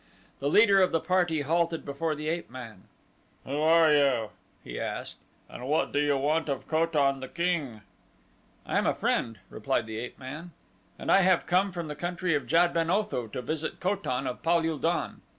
[0.39, 2.85] The leader of the party halted before the ape man.
[3.45, 4.29] "Who are you?"
[4.63, 7.81] he asked, "and what do you want of Ko tan, the king?"
[8.65, 10.53] "I am a friend," replied the ape man,
[10.97, 14.25] "and I have come from the country of Jad ben Otho to visit Ko tan
[14.25, 15.21] of Pal ul don."